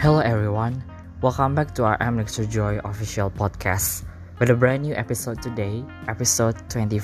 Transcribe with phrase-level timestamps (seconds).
[0.00, 0.80] Hello everyone,
[1.20, 4.08] welcome back to our Lecture Joy official podcast
[4.40, 6.96] with a brand new episode today, episode 25.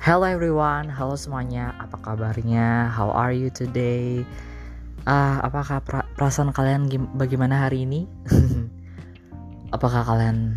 [0.00, 2.88] Hello everyone, halo semuanya, apa kabarnya?
[2.88, 4.24] How are you today?
[5.04, 8.08] Ah, apakah pra- perasaan kalian bagaimana hari ini?
[9.76, 10.56] apakah kalian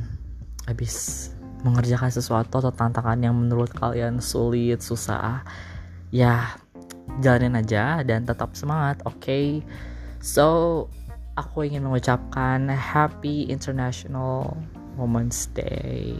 [0.71, 1.35] habis
[1.67, 5.43] mengerjakan sesuatu atau tantangan yang menurut kalian sulit, susah?
[6.15, 6.55] Ya,
[7.19, 9.19] jalanin aja dan tetap semangat, oke?
[9.19, 9.59] Okay?
[10.19, 10.87] So,
[11.39, 14.51] aku ingin mengucapkan Happy International
[14.99, 16.11] Women's Day.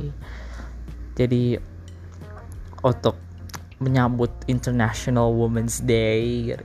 [1.19, 1.59] Jadi,
[2.79, 3.19] untuk
[3.83, 6.55] menyambut International Women's Day,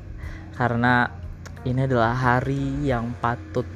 [0.54, 1.10] karena
[1.66, 3.66] ini adalah hari yang patut,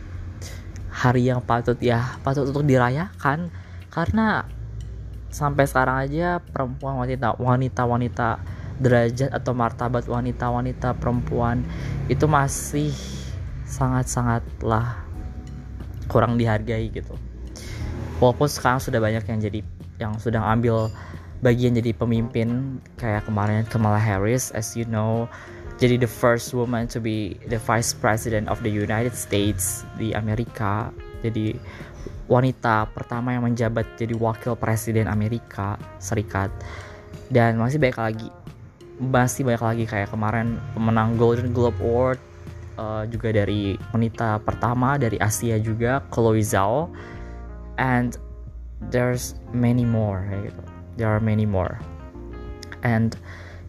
[0.95, 3.51] hari yang patut ya, patut untuk dirayakan,
[3.91, 4.47] karena
[5.35, 8.29] sampai sekarang aja perempuan wanita wanita wanita
[8.79, 11.67] derajat atau martabat wanita-wanita perempuan
[12.07, 12.95] itu masih
[13.69, 15.05] sangat-sangatlah
[16.09, 17.13] kurang dihargai gitu.
[18.19, 19.61] Walaupun sekarang sudah banyak yang jadi
[20.01, 20.91] yang sudah ambil
[21.45, 25.31] bagian jadi pemimpin kayak kemarin Kamala Harris as you know
[25.79, 30.91] jadi the first woman to be the vice president of the United States di Amerika
[31.23, 31.55] jadi
[32.27, 36.51] wanita pertama yang menjabat jadi wakil presiden Amerika Serikat
[37.31, 38.29] dan masih banyak lagi
[38.99, 42.19] masih banyak lagi kayak kemarin pemenang Golden Globe Award
[42.79, 46.89] uh, juga dari wanita pertama dari Asia juga Chloe Zhao.
[47.79, 48.15] And
[48.95, 50.63] there's many more gitu.
[50.97, 51.83] There are many more.
[52.87, 53.19] And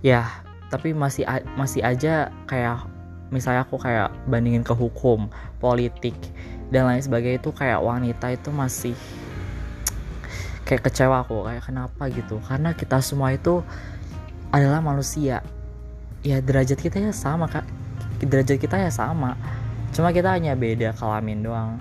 [0.06, 0.28] ya yeah,
[0.70, 1.26] tapi masih
[1.58, 2.86] masih aja kayak
[3.34, 6.16] misalnya aku kayak bandingin ke hukum politik
[6.70, 8.96] dan lain sebagainya itu kayak wanita itu masih
[10.66, 12.38] kayak kecewa aku kayak kenapa gitu.
[12.46, 13.66] Karena kita semua itu
[14.54, 15.42] adalah manusia.
[16.22, 17.79] Ya derajat kita ya sama kak
[18.24, 19.36] derajat kita ya sama.
[19.96, 21.80] Cuma kita hanya beda kelamin doang.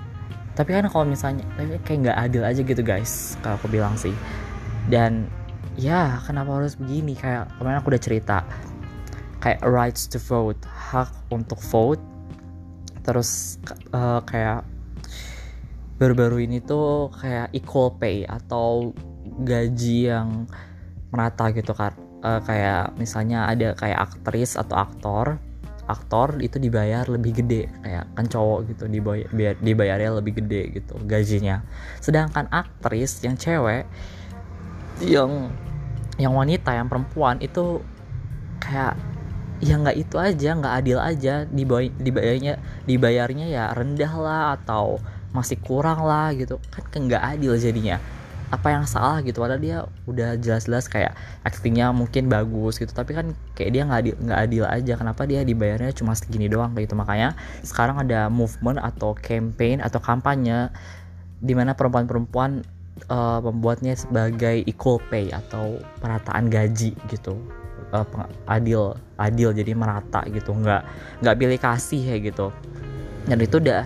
[0.54, 1.46] Tapi kan kalau misalnya
[1.86, 3.38] kayak nggak adil aja gitu guys.
[3.42, 4.14] Kalau aku bilang sih.
[4.90, 5.30] Dan
[5.78, 7.14] ya kenapa harus begini?
[7.14, 8.38] Kayak kemarin aku udah cerita.
[9.38, 12.02] Kayak rights to vote hak untuk vote.
[13.06, 13.62] Terus
[13.94, 14.66] uh, kayak
[15.98, 18.94] baru-baru ini tuh kayak equal pay atau
[19.42, 20.46] gaji yang
[21.10, 25.42] merata gitu kan uh, kayak misalnya ada kayak aktris atau aktor
[25.88, 31.64] aktor itu dibayar lebih gede kayak kan cowok gitu dibayar dibayarnya lebih gede gitu gajinya.
[31.98, 33.88] Sedangkan aktris yang cewek
[35.00, 35.48] yang
[36.20, 37.80] yang wanita yang perempuan itu
[38.60, 39.00] kayak
[39.58, 45.00] ya nggak itu aja nggak adil aja dibayarnya dibayarnya ya rendah lah atau
[45.32, 46.60] masih kurang lah gitu.
[46.92, 47.96] Kan nggak adil jadinya
[48.48, 49.44] apa yang salah gitu.
[49.44, 49.78] Padahal dia
[50.08, 51.12] udah jelas-jelas kayak
[51.44, 52.90] actingnya mungkin bagus gitu.
[52.92, 54.92] Tapi kan kayak dia nggak adil nggak adil aja.
[54.96, 56.96] Kenapa dia dibayarnya cuma segini doang kayak gitu?
[56.96, 60.72] Makanya sekarang ada movement atau campaign atau kampanye
[61.38, 62.66] di mana perempuan-perempuan
[63.12, 67.36] uh, membuatnya sebagai equal pay atau perataan gaji gitu.
[67.88, 68.04] Uh,
[68.48, 70.56] adil adil jadi merata gitu.
[70.56, 70.82] Nggak
[71.20, 72.48] nggak pilih kasih ya gitu.
[73.28, 73.84] Dan itu udah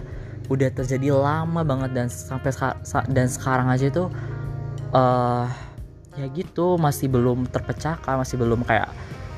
[0.51, 2.53] udah terjadi lama banget dan sampai
[3.09, 4.11] dan sekarang aja itu
[4.93, 5.49] uh,
[6.13, 8.93] ya gitu masih belum terpecahkan masih belum kayak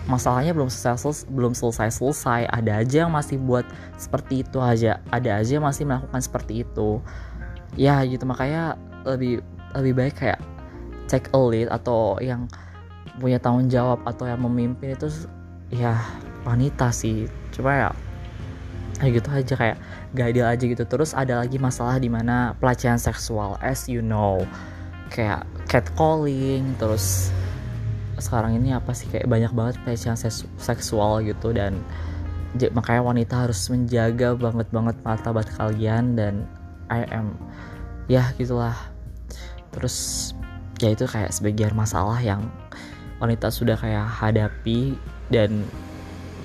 [0.04, 2.50] masalahnya belum selesai belum selesai selesai.
[2.50, 3.64] Ada aja yang masih buat
[3.96, 7.00] seperti itu aja ada aja yang masih melakukan seperti itu.
[7.78, 8.76] Ya gitu makanya
[9.08, 9.40] lebih
[9.74, 10.40] lebih baik kayak
[11.08, 12.46] take a lead atau yang
[13.22, 15.08] punya tanggung jawab atau yang memimpin itu
[15.72, 15.96] ya
[16.44, 17.30] wanita sih.
[17.54, 17.90] Coba ya
[18.94, 19.76] kayak gitu aja kayak
[20.14, 20.84] gak adil aja gitu.
[20.84, 24.44] Terus ada lagi masalah di mana pelecehan seksual as you know
[25.14, 27.30] kayak catcalling terus
[28.18, 30.18] sekarang ini apa sih kayak banyak banget pelecehan
[30.58, 31.78] seksual gitu dan
[32.74, 36.46] makanya wanita harus menjaga banget banget martabat kalian dan
[36.90, 37.34] I am
[38.06, 38.76] ya gitulah.
[39.74, 40.30] Terus
[40.78, 42.46] ya itu kayak sebagian masalah yang
[43.18, 44.94] wanita sudah kayak hadapi
[45.32, 45.66] dan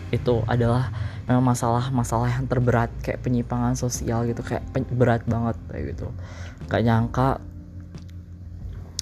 [0.10, 0.90] itu adalah
[1.30, 4.66] memang masalah-masalah yang terberat kayak penyimpangan sosial gitu kayak
[4.98, 6.10] berat banget kayak gitu.
[6.66, 7.38] Gak nyangka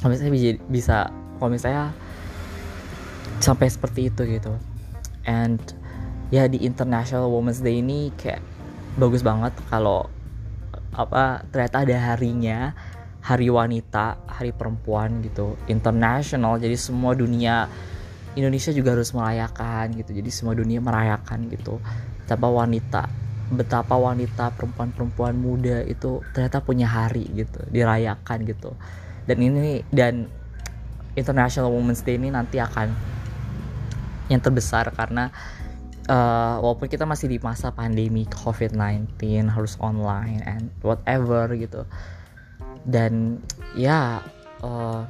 [0.02, 0.98] kalau misalnya bisa, bisa
[1.38, 1.86] kalau misalnya
[3.42, 4.54] sampai seperti itu gitu.
[5.26, 5.60] And
[6.34, 8.42] ya di International Women's Day ini kayak
[8.98, 10.10] bagus banget kalau
[10.98, 12.74] apa ternyata ada harinya
[13.22, 15.58] hari wanita hari perempuan gitu.
[15.70, 17.70] International jadi semua dunia
[18.38, 20.14] Indonesia juga harus merayakan gitu.
[20.14, 21.82] Jadi semua dunia merayakan gitu.
[22.26, 28.76] Betapa wanita betapa wanita perempuan-perempuan muda itu ternyata punya hari gitu dirayakan gitu
[29.28, 30.32] dan ini dan
[31.20, 32.94] International Women's Day ini nanti akan
[34.32, 35.32] yang terbesar karena
[36.08, 39.20] uh, walaupun kita masih di masa pandemi COVID-19
[39.52, 41.84] harus online and whatever gitu.
[42.88, 43.44] Dan
[43.76, 44.24] ya
[44.64, 45.04] uh,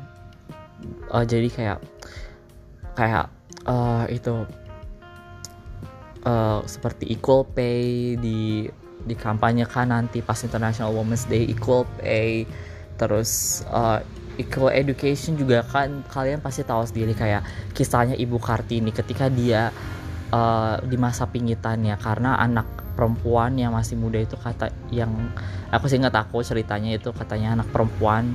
[1.14, 1.80] uh, jadi kayak
[2.98, 3.30] kayak
[3.70, 4.48] uh, itu
[6.26, 8.66] uh, seperti equal pay di
[9.08, 12.50] dikampanyekan nanti pas International Women's Day equal pay
[12.98, 14.02] terus uh,
[14.38, 19.74] equal education juga kan kalian pasti tahu sendiri kayak kisahnya Ibu Kartini ketika dia
[20.34, 25.14] uh, di masa pingitannya karena anak perempuan yang masih muda itu kata yang
[25.70, 28.34] aku sih nggak takut ceritanya itu katanya anak perempuan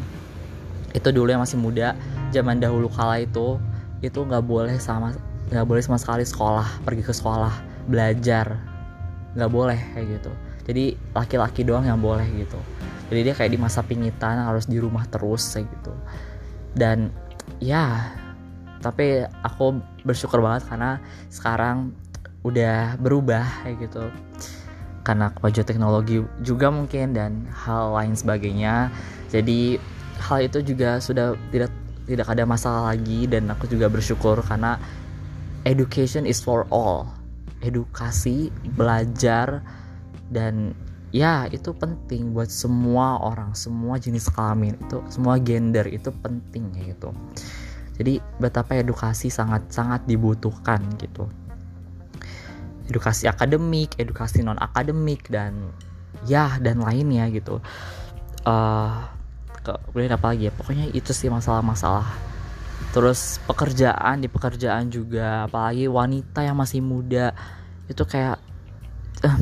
[0.95, 1.99] itu dulu yang masih muda
[2.31, 3.59] zaman dahulu kala itu
[4.03, 5.15] itu nggak boleh sama
[5.51, 7.55] nggak boleh sama sekali sekolah pergi ke sekolah
[7.87, 8.57] belajar.
[9.37, 10.33] Nggak boleh kayak gitu.
[10.63, 12.61] Jadi laki-laki doang yang boleh gitu
[13.13, 15.93] jadi dia kayak di masa pingitan harus di rumah terus kayak gitu.
[16.73, 17.13] Dan
[17.61, 18.09] ya
[18.81, 20.97] tapi aku bersyukur banget karena
[21.29, 21.93] sekarang
[22.41, 24.09] udah berubah kayak gitu.
[25.05, 28.89] Karena kemajuan teknologi juga mungkin dan hal lain sebagainya.
[29.29, 29.77] Jadi
[30.25, 31.69] hal itu juga sudah tidak
[32.09, 34.81] tidak ada masalah lagi dan aku juga bersyukur karena
[35.69, 37.13] education is for all.
[37.61, 39.61] Edukasi belajar
[40.33, 40.75] dan
[41.13, 43.53] ya itu penting buat semua orang.
[43.53, 47.13] Semua jenis kelamin itu semua gender itu penting ya gitu.
[48.01, 51.29] Jadi betapa edukasi sangat-sangat dibutuhkan gitu.
[52.89, 55.71] Edukasi akademik edukasi non akademik dan
[56.25, 57.61] ya dan lainnya gitu.
[58.43, 59.07] Uh,
[59.63, 60.53] kemudian apa lagi ya?
[60.57, 62.09] Pokoknya itu sih masalah-masalah.
[62.97, 67.37] Terus pekerjaan di pekerjaan juga apalagi wanita yang masih muda.
[67.87, 68.41] Itu kayak
[69.23, 69.39] uh,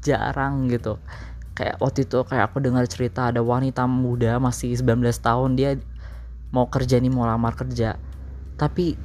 [0.00, 0.96] jarang gitu.
[1.54, 5.70] Kayak waktu itu kayak aku dengar cerita ada wanita muda masih 19 tahun dia
[6.50, 8.00] mau kerja nih mau lamar kerja.
[8.56, 8.96] Tapi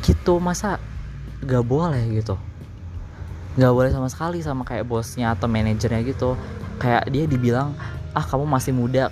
[0.00, 0.78] gitu masa
[1.42, 2.38] gak boleh gitu.
[3.58, 6.38] Gak boleh sama sekali sama kayak bosnya atau manajernya gitu.
[6.80, 7.74] Kayak dia dibilang
[8.14, 9.10] ah kamu masih muda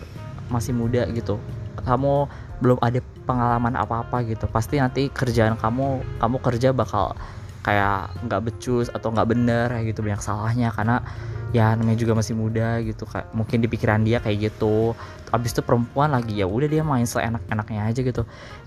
[0.48, 1.38] masih muda gitu.
[1.82, 2.30] Kamu
[2.60, 4.46] belum ada pengalaman apa-apa gitu.
[4.46, 7.16] Pasti nanti kerjaan kamu kamu kerja bakal
[7.60, 10.68] kayak nggak becus atau nggak bener kayak gitu banyak salahnya.
[10.72, 11.02] Karena
[11.50, 14.94] ya namanya juga masih muda gitu kayak mungkin di pikiran dia kayak gitu.
[15.34, 18.22] Abis itu perempuan lagi ya udah dia main seenak-enaknya aja gitu.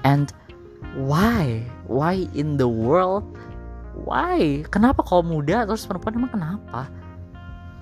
[0.05, 0.31] And
[0.99, 1.63] why?
[1.89, 3.25] Why in the world?
[3.93, 4.65] Why?
[4.69, 6.89] Kenapa kalau muda terus perempuan emang kenapa?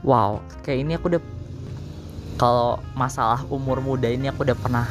[0.02, 1.22] Wow kayak ini aku udah
[2.42, 4.90] kalau masalah umur muda ini aku udah pernah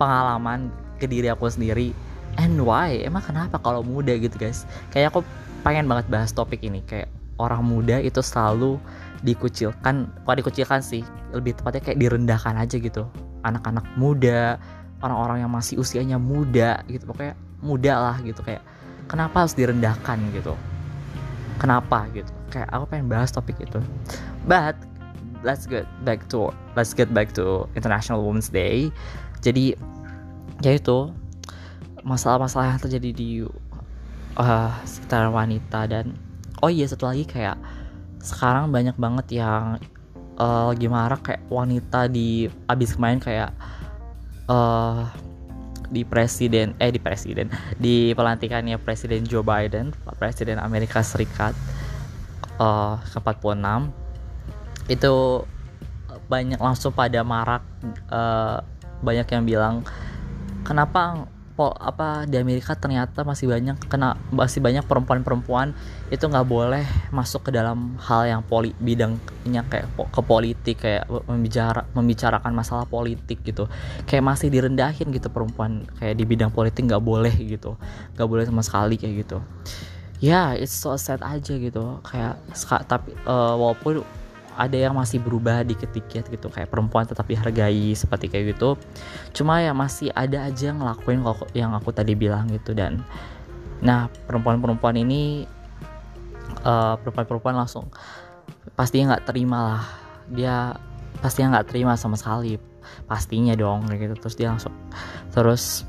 [0.00, 1.92] pengalaman ke diri aku sendiri
[2.36, 3.00] and why?
[3.02, 4.64] Emang kenapa kalau muda gitu guys?
[4.92, 5.20] Kayak aku
[5.66, 6.80] pengen banget bahas topik ini.
[6.86, 8.80] Kayak orang muda itu selalu
[9.24, 11.00] dikucilkan kok dikucilkan sih
[11.32, 13.08] lebih tepatnya kayak direndahkan aja gitu.
[13.44, 14.60] Anak-anak muda
[15.04, 18.40] orang-orang yang masih usianya muda gitu pokoknya muda lah gitu.
[18.44, 18.62] Kayak
[19.08, 20.54] kenapa harus direndahkan gitu?
[21.56, 22.28] Kenapa gitu?
[22.52, 23.80] Kayak aku pengen bahas topik itu.
[24.44, 24.76] But
[25.44, 28.92] let's get back to let's get back to International Women's Day.
[29.40, 29.76] Jadi
[30.64, 31.12] ya itu
[32.06, 33.28] masalah-masalah yang terjadi di
[34.38, 36.14] uh, sekitar wanita dan
[36.62, 37.58] oh iya satu lagi kayak
[38.22, 39.82] sekarang banyak banget yang
[40.38, 43.50] uh, lagi marah kayak wanita di abis kemarin kayak
[44.46, 45.10] uh,
[45.90, 51.54] di presiden eh di presiden di pelantikannya presiden Joe Biden presiden Amerika Serikat
[52.58, 55.14] uh, ke 46 itu
[56.26, 57.62] banyak langsung pada marak
[58.10, 58.58] uh,
[59.02, 59.74] banyak yang bilang
[60.66, 65.72] kenapa pol apa di Amerika ternyata masih banyak kena masih banyak perempuan-perempuan
[66.12, 71.88] itu nggak boleh masuk ke dalam hal yang poli bidangnya kayak ke politik kayak membicara
[71.96, 73.66] membicarakan masalah politik gitu.
[74.04, 77.80] Kayak masih direndahin gitu perempuan kayak di bidang politik nggak boleh gitu.
[78.14, 79.38] Nggak boleh sama sekali kayak gitu.
[80.20, 82.04] Ya yeah, it's so sad aja gitu.
[82.04, 82.36] Kayak
[82.84, 84.04] tapi uh, walaupun
[84.56, 86.48] ada yang masih berubah dikit-dikit gitu.
[86.48, 88.80] Kayak perempuan tetap dihargai seperti kayak gitu.
[89.36, 91.20] Cuma ya masih ada aja yang ngelakuin
[91.52, 92.72] yang aku tadi bilang gitu.
[92.72, 93.04] Dan
[93.84, 95.44] nah perempuan-perempuan ini
[96.64, 97.92] uh, perempuan-perempuan langsung
[98.74, 99.84] pastinya nggak terima lah.
[100.32, 100.56] Dia
[101.20, 102.56] pastinya nggak terima sama sekali.
[103.04, 104.14] Pastinya dong kayak gitu.
[104.26, 104.74] Terus dia langsung
[105.30, 105.84] terus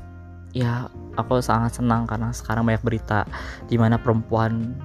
[0.52, 3.24] ya aku sangat senang karena sekarang banyak berita
[3.66, 4.76] di mana perempuan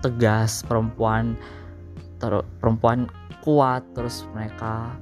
[0.00, 1.34] tegas perempuan
[2.18, 3.06] terus perempuan
[3.40, 4.92] kuat terus mereka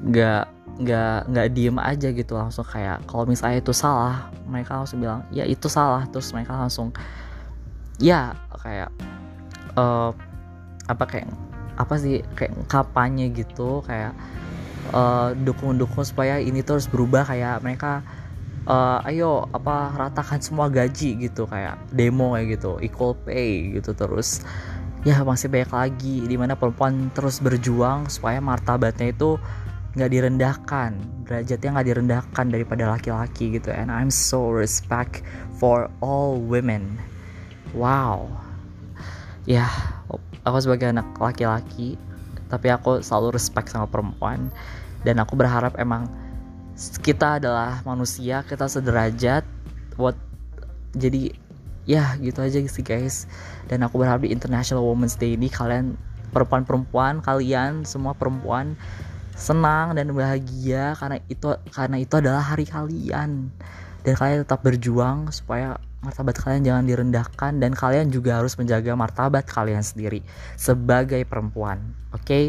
[0.00, 5.24] nggak nggak nggak diem aja gitu langsung kayak kalau misalnya itu salah mereka langsung bilang
[5.32, 6.04] ya itu salah.
[6.08, 6.92] Terus mereka langsung
[7.98, 8.90] ya kayak
[9.78, 10.10] uh,
[10.86, 11.28] apa kayak
[11.74, 14.14] apa sih kayak kampanye gitu kayak
[14.94, 18.04] uh, dukung-dukung supaya ini terus berubah kayak mereka
[18.68, 24.46] uh, ayo apa ratakan semua gaji gitu kayak demo kayak gitu equal pay gitu terus
[25.04, 29.36] ya masih banyak lagi di mana perempuan terus berjuang supaya martabatnya itu
[29.94, 33.72] nggak direndahkan derajatnya nggak direndahkan daripada laki-laki gitu.
[33.72, 35.24] And I'm so respect
[35.56, 37.00] for all women.
[37.72, 38.28] Wow.
[39.44, 39.68] Ya
[40.44, 41.96] aku sebagai anak laki-laki
[42.48, 44.52] tapi aku selalu respect sama perempuan.
[45.04, 46.08] Dan aku berharap emang
[47.04, 49.44] kita adalah manusia kita sederajat
[50.00, 50.16] what
[50.96, 51.36] jadi
[51.84, 53.28] ya gitu aja sih guys
[53.68, 55.96] dan aku berharap di International Women's Day ini kalian
[56.32, 58.74] perempuan-perempuan kalian semua perempuan
[59.34, 63.52] senang dan bahagia karena itu karena itu adalah hari kalian
[64.04, 69.44] dan kalian tetap berjuang supaya martabat kalian jangan direndahkan dan kalian juga harus menjaga martabat
[69.48, 70.20] kalian sendiri
[70.54, 71.80] sebagai perempuan
[72.12, 72.44] oke okay?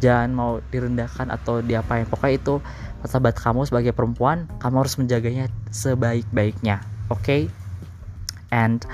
[0.00, 2.54] jangan mau direndahkan atau diapain pokoknya itu
[3.00, 7.50] martabat kamu sebagai perempuan kamu harus menjaganya sebaik-baiknya oke okay?
[8.50, 8.86] And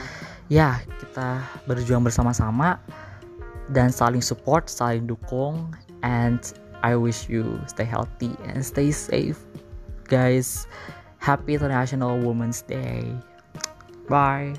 [0.49, 2.79] ya kita berjuang bersama-sama
[3.75, 5.75] dan saling support saling dukung
[6.07, 6.39] and
[6.85, 9.41] I wish you stay healthy and stay safe.
[10.07, 10.71] Guys
[11.19, 13.11] happy international women's day.
[14.07, 14.55] Bye